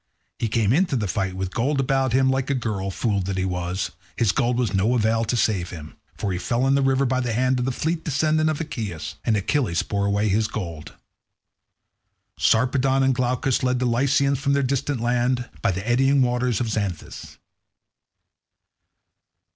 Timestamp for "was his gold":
3.45-4.57